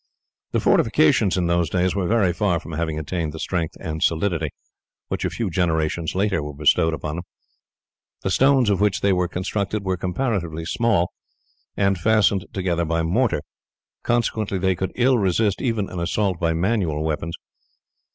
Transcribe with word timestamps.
The 0.51 0.59
fortifications 0.59 1.37
in 1.37 1.45
those 1.45 1.69
days 1.69 1.95
were 1.95 2.07
very 2.07 2.33
far 2.33 2.59
from 2.59 2.71
having 2.73 2.97
attained 2.97 3.33
the 3.33 3.39
strength 3.39 3.77
and 3.79 4.01
solidity 4.01 4.49
which 5.09 5.23
a 5.23 5.29
few 5.29 5.51
generations 5.51 6.15
later 6.15 6.41
were 6.41 6.55
bestowed 6.55 6.95
upon 6.95 7.17
them. 7.17 7.23
The 8.23 8.31
stones 8.31 8.71
of 8.71 8.81
which 8.81 9.01
they 9.01 9.13
were 9.13 9.27
constructed 9.27 9.83
were 9.83 9.97
comparatively 9.97 10.65
small, 10.65 11.11
and 11.77 11.99
fastened 11.99 12.47
together 12.51 12.83
by 12.83 13.03
mortar, 13.03 13.43
consequently 14.01 14.57
they 14.57 14.73
could 14.73 14.91
ill 14.95 15.19
resist 15.19 15.61
even 15.61 15.87
an 15.87 15.99
assault 15.99 16.39
by 16.39 16.53
manual 16.53 17.03
weapons. 17.03 17.35